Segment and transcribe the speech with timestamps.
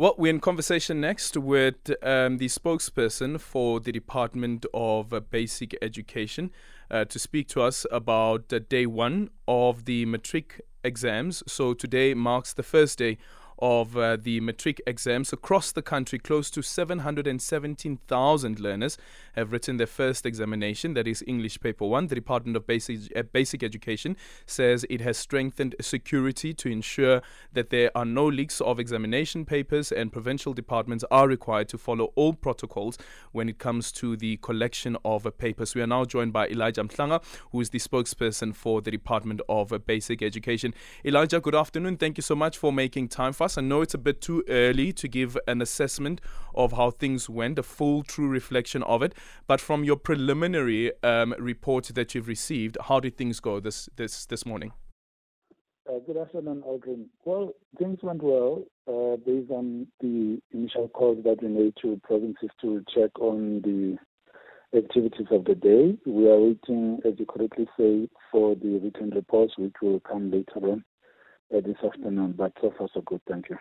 [0.00, 5.76] Well, we're in conversation next with um, the spokesperson for the Department of uh, Basic
[5.82, 6.52] Education
[6.88, 11.42] uh, to speak to us about uh, day one of the matric exams.
[11.48, 13.18] So today marks the first day
[13.60, 16.18] of uh, the matric exams across the country.
[16.18, 18.98] Close to 717,000 learners
[19.34, 22.06] have written their first examination, that is English Paper 1.
[22.08, 24.16] The Department of Basic, uh, Basic Education
[24.46, 29.90] says it has strengthened security to ensure that there are no leaks of examination papers,
[29.90, 32.98] and provincial departments are required to follow all protocols
[33.32, 35.74] when it comes to the collection of uh, papers.
[35.74, 39.72] We are now joined by Elijah Mhlanga, who is the spokesperson for the Department of
[39.86, 40.74] Basic Education.
[41.04, 41.96] Elijah, good afternoon.
[41.96, 44.92] Thank you so much for making time for I know it's a bit too early
[44.94, 46.20] to give an assessment
[46.54, 49.14] of how things went, a full, true reflection of it.
[49.46, 54.26] But from your preliminary um, report that you've received, how did things go this this
[54.26, 54.72] this morning?
[55.88, 57.06] Uh, good afternoon, Aldrin.
[57.24, 62.50] Well, things went well uh, based on the initial calls that we made to provinces
[62.60, 63.96] to check on the
[64.76, 65.96] activities of the day.
[66.04, 70.58] We are waiting, as you correctly say, for the written reports, which will come later
[70.60, 70.84] on
[71.54, 72.34] uh, this afternoon.
[72.36, 73.20] But so far, so good.
[73.28, 73.56] Thank you.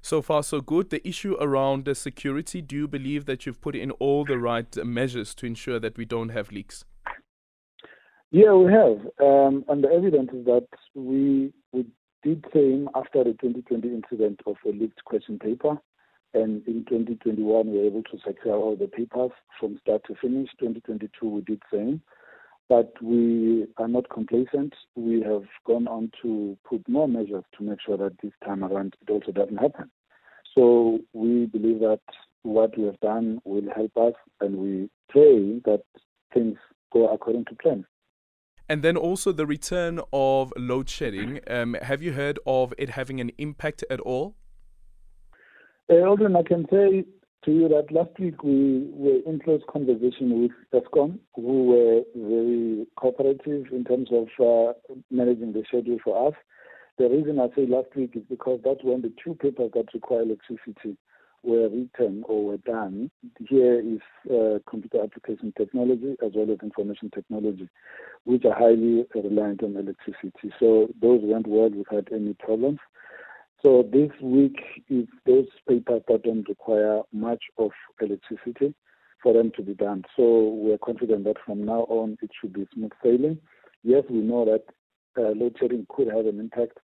[0.00, 0.90] So far, so good.
[0.90, 4.76] The issue around the security, do you believe that you've put in all the right
[4.84, 6.84] measures to ensure that we don't have leaks?
[8.30, 8.98] Yeah, we have.
[9.20, 11.86] Um, and the evidence is that we, we
[12.22, 15.78] did same after the 2020 incident of a leaked question paper.
[16.34, 20.50] And in 2021, we were able to secure all the papers from start to finish.
[20.60, 22.02] 2022, we did same.
[22.68, 24.74] But we are not complacent.
[24.94, 28.94] We have gone on to put more measures to make sure that this time around
[29.00, 29.90] it also doesn't happen.
[30.54, 32.00] So we believe that
[32.42, 35.82] what we have done will help us, and we pray that
[36.34, 36.56] things
[36.92, 37.86] go according to plan.
[38.68, 41.40] And then also the return of load shedding.
[41.48, 44.36] Um, have you heard of it having an impact at all?
[45.90, 47.04] Uh, Aldrin, I can say
[47.44, 52.86] to you that last week we were in close conversation with Eskom, who were very
[52.96, 54.72] cooperative in terms of uh,
[55.10, 56.34] managing the schedule for us.
[56.98, 60.22] The reason I say last week is because that's when the two papers that require
[60.22, 60.96] electricity
[61.44, 63.10] were written or were done.
[63.48, 67.68] Here is uh, computer application technology as well as information technology,
[68.24, 70.52] which are highly reliant on electricity.
[70.58, 72.80] So those went well without any problems.
[73.64, 74.56] So this week
[74.88, 75.06] is
[76.08, 77.70] that don't require much of
[78.00, 78.74] electricity
[79.22, 80.04] for them to be done.
[80.16, 83.38] So we're confident that from now on it should be smooth sailing.
[83.82, 84.64] Yes, we know that
[85.20, 86.78] uh, load shedding could have an impact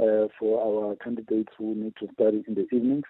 [0.00, 3.04] uh, for our candidates who need to study in the evenings,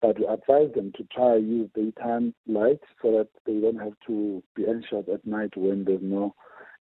[0.00, 4.42] but we advise them to try use daytime light so that they don't have to
[4.54, 6.34] be anxious at night when there's no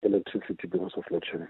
[0.04, 1.48] electricity because of load shedding.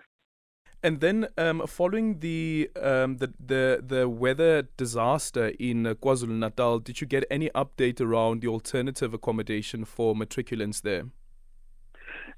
[0.81, 7.01] And then, um, following the, um, the the the weather disaster in KwaZulu Natal, did
[7.01, 11.03] you get any update around the alternative accommodation for matriculants there?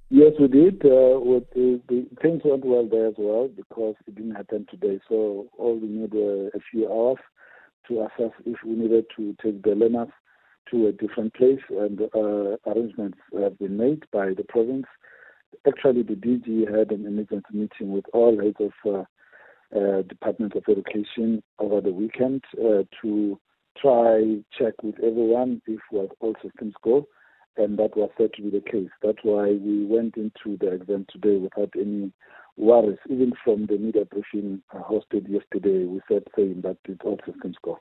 [0.10, 0.84] Yes, we did.
[0.84, 5.00] Uh, with the, the, things went well there as well because it didn't happen today.
[5.08, 7.20] So all we need were a few hours
[7.88, 10.10] to assess if we needed to take the learners
[10.72, 14.86] to a different place, and uh, arrangements have been made by the province
[15.68, 19.04] actually the DG had an emergency meeting with all heads of uh,
[19.76, 23.40] uh, of Education over the weekend uh, to
[23.78, 27.08] try check with everyone if what all systems go,
[27.58, 28.90] and that was said to be the case.
[29.02, 32.12] That's why we went into the exam today without any
[32.58, 33.00] worries.
[33.10, 37.80] Even from the media briefing hosted yesterday, we said saying that it all systems go.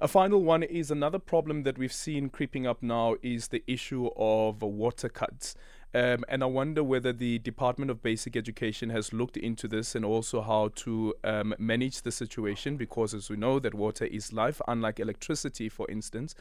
[0.00, 4.10] A final one is another problem that we've seen creeping up now is the issue
[4.16, 5.54] of water cuts.
[5.94, 10.04] Um, and I wonder whether the Department of Basic Education has looked into this and
[10.04, 14.60] also how to um, manage the situation because, as we know, that water is life,
[14.66, 16.34] unlike electricity, for instance.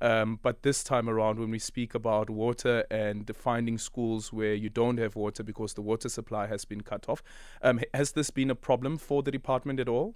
[0.00, 4.68] Um, but this time around, when we speak about water and finding schools where you
[4.68, 7.22] don't have water because the water supply has been cut off,
[7.62, 10.14] um, has this been a problem for the department at all?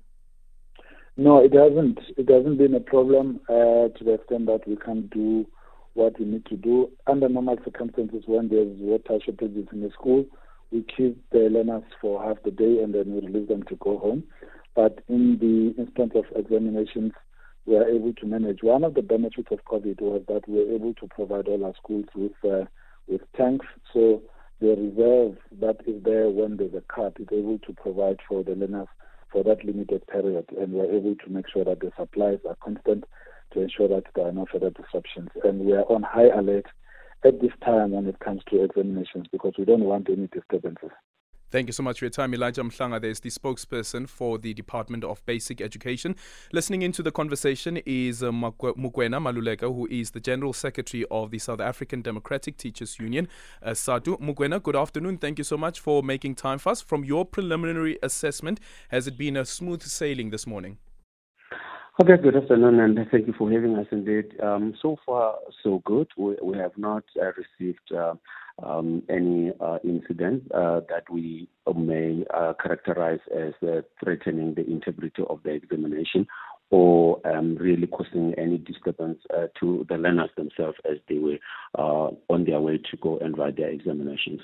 [1.16, 1.98] No, it hasn't.
[2.16, 5.46] It hasn't been a problem uh, to the extent that we can do
[5.94, 6.90] what we need to do.
[7.06, 10.24] Under normal circumstances, when there's water shortages in the school,
[10.70, 13.98] we keep the learners for half the day and then we release them to go
[13.98, 14.24] home.
[14.74, 17.12] But in the instance of examinations,
[17.66, 18.62] we are able to manage.
[18.62, 21.74] One of the benefits of COVID was that we were able to provide all our
[21.76, 22.64] schools with uh,
[23.06, 23.66] with tanks.
[23.92, 24.22] So
[24.60, 28.54] the reserve that is there when there's a cut is able to provide for the
[28.54, 28.88] learners
[29.30, 33.04] for that limited period, and we're able to make sure that the supplies are constant
[33.52, 35.30] to ensure that there are no further disruptions.
[35.44, 36.66] And we are on high alert
[37.24, 40.90] at this time when it comes to examinations because we don't want any disturbances.
[41.52, 42.32] Thank you so much for your time.
[42.32, 46.16] Elijah Mhlanga there is the spokesperson for the Department of Basic Education.
[46.50, 51.38] Listening into the conversation is uh, Mugwena Maluleke, who is the General Secretary of the
[51.38, 53.28] South African Democratic Teachers Union,
[53.62, 54.18] uh, SADTU.
[54.18, 55.18] Mokoena, good afternoon.
[55.18, 56.80] Thank you so much for making time for us.
[56.80, 58.58] From your preliminary assessment,
[58.88, 60.78] has it been a smooth sailing this morning?
[62.00, 64.32] Okay, good afternoon, and thank you for having us indeed.
[64.42, 66.08] Um, so far, so good.
[66.16, 68.14] We, we have not uh, received uh,
[68.62, 75.22] um, any uh, incidents uh, that we may uh, characterize as uh, threatening the integrity
[75.28, 76.26] of the examination
[76.70, 79.18] or um, really causing any disturbance
[79.60, 81.36] to the learners themselves as they were
[81.74, 84.40] on their way to go and write their examinations.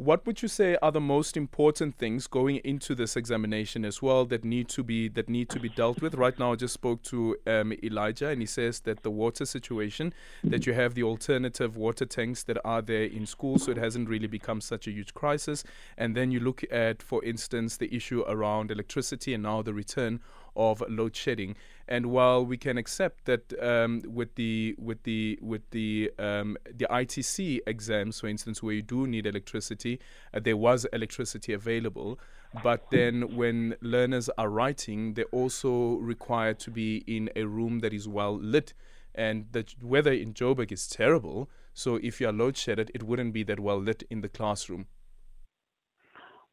[0.00, 4.24] What would you say are the most important things going into this examination as well
[4.24, 6.14] that need to be that need to be dealt with?
[6.14, 10.14] Right now, I just spoke to um, Elijah, and he says that the water situation,
[10.42, 14.08] that you have the alternative water tanks that are there in school, so it hasn't
[14.08, 15.64] really become such a huge crisis.
[15.98, 20.20] And then you look at, for instance, the issue around electricity and now the return
[20.56, 21.56] of load shedding.
[21.88, 26.86] And while we can accept that um, with the with the with the um, the
[26.90, 29.98] ITC exams, for instance, where you do need electricity,
[30.32, 32.18] uh, there was electricity available.
[32.62, 37.92] But then when learners are writing, they're also required to be in a room that
[37.92, 38.74] is well lit.
[39.14, 41.48] And the weather in Joburg is terrible.
[41.74, 44.86] So if you are load shedded, it wouldn't be that well lit in the classroom.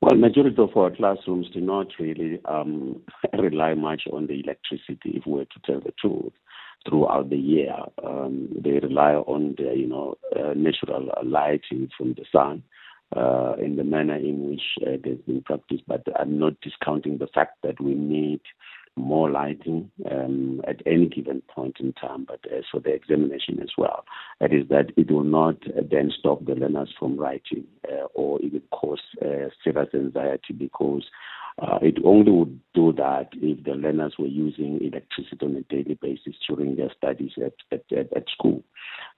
[0.02, 3.02] Well, majority of our classrooms do not really um,
[3.38, 6.34] rely much on the electricity, if we were to tell the truth,
[6.88, 7.76] throughout the year.
[8.06, 12.64] Um, they rely on the, you know, uh, natural lighting from the sun
[13.16, 15.84] uh, in the manner in which uh, there's been practiced.
[15.88, 18.42] But I'm not discounting the fact that we need
[18.98, 23.70] more lighting um, at any given point in time, but as for the examination as
[23.78, 24.04] well,
[24.40, 28.42] that is that it will not uh, then stop the learners from writing uh, or
[28.42, 31.04] even cause uh, serious anxiety because
[31.60, 35.98] uh, it only would do that if the learners were using electricity on a daily
[36.00, 38.64] basis during their studies at, at, at, at school.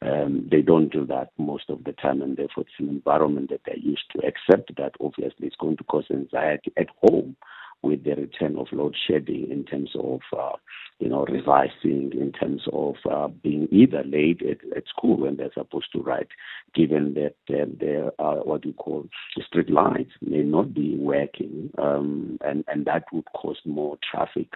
[0.01, 3.61] Um, they don't do that most of the time, and therefore it's an environment that
[3.65, 7.35] they're used to, except that obviously it's going to cause anxiety at home
[7.81, 10.55] with the return of load shedding in terms of, uh,
[10.99, 15.53] you know, revising, in terms of uh, being either late at, at school when they're
[15.53, 16.27] supposed to write,
[16.75, 19.05] given that uh, there are what you call
[19.45, 24.49] street lights may not be working, um, and, and that would cause more traffic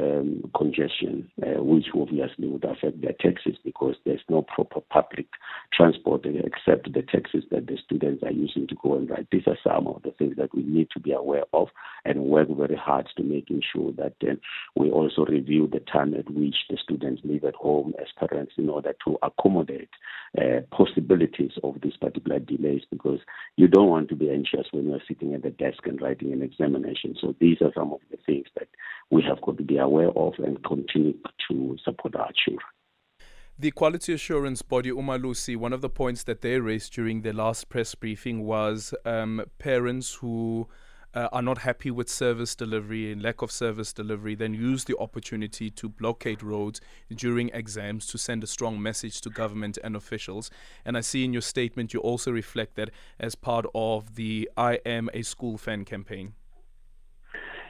[0.00, 5.26] um, congestion, uh, which obviously would affect their taxis because there's no proper public
[5.72, 9.26] transport except the taxis that the students are using to go and ride.
[9.30, 11.68] These are some of the things that we need to be aware of
[12.04, 14.34] and work very hard to making sure that uh,
[14.76, 18.68] we also review the time at which the students leave at home as parents in
[18.68, 19.90] order to accommodate
[20.38, 23.20] uh, possibilities of these particular delays because
[23.56, 26.42] you don't want to be anxious when you're sitting at the desk and writing an
[26.42, 27.14] examination.
[27.20, 28.68] So these are some of the things that
[29.10, 31.14] we have got to be aware of and continue
[31.48, 32.66] to support our children.
[33.56, 37.68] The quality assurance body, Umalusi, one of the points that they raised during their last
[37.68, 40.66] press briefing was um, parents who
[41.14, 44.98] uh, are not happy with service delivery and lack of service delivery, then use the
[44.98, 46.80] opportunity to blockade roads
[47.14, 50.50] during exams to send a strong message to government and officials.
[50.84, 52.90] And I see in your statement you also reflect that
[53.20, 56.34] as part of the I Am a School Fan campaign.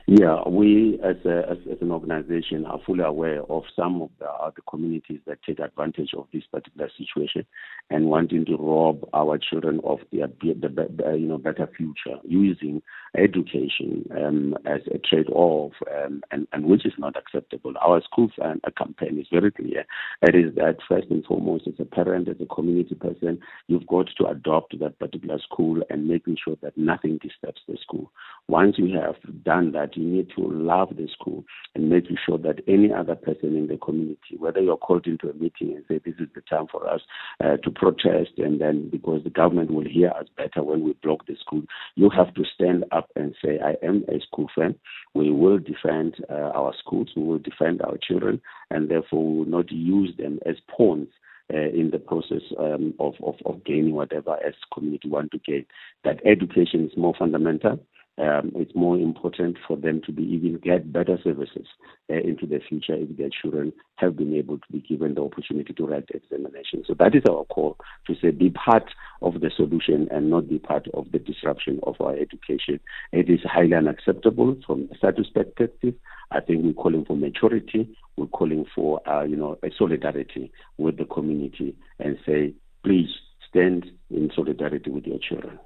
[0.07, 4.27] Yeah, we as, a, as, as an organization are fully aware of some of the,
[4.27, 7.47] uh, the communities that take advantage of this particular situation
[7.89, 12.83] and wanting to rob our children of their the, you know better future using
[13.17, 17.73] education um, as a trade-off, um, and, and which is not acceptable.
[17.81, 19.87] Our school fan campaign is very clear.
[20.21, 24.09] It is that first and foremost, as a parent, as a community person, you've got
[24.19, 28.13] to adopt that particular school and making sure that nothing disturbs the school.
[28.49, 31.43] Once you have done that you need to love the school
[31.75, 35.33] and making sure that any other person in the community, whether you're called into a
[35.33, 37.01] meeting and say this is the time for us
[37.43, 41.27] uh, to protest, and then because the government will hear us better when we block
[41.27, 41.63] the school,
[41.95, 44.75] you have to stand up and say, I am a school fan.
[45.15, 49.47] We will defend uh, our schools, we will defend our children, and therefore we will
[49.47, 51.09] not use them as pawns
[51.53, 55.65] uh, in the process um, of, of, of, gaining whatever as community want to gain.
[56.05, 57.81] That education is more fundamental
[58.19, 61.67] um, it's more important for them to be even get better services
[62.11, 65.73] uh, into the future if their children have been able to be given the opportunity
[65.73, 66.85] to write the examination.
[66.87, 68.89] So that is our call to say be part
[69.23, 72.79] of the solution and not be part of the disruption of our education.
[73.13, 75.95] It is highly unacceptable from a SADTU perspective.
[76.31, 77.97] I think we're calling for maturity.
[78.17, 82.55] We're calling for uh, you know a solidarity with the community and say
[82.85, 83.09] please
[83.49, 85.59] stand in solidarity with your children.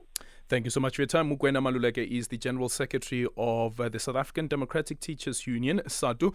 [0.49, 1.29] Thank you so much for your time.
[1.29, 6.35] Mugwena Maluleke is the General Secretary of uh, the South African Democratic Teachers Union, SADTU.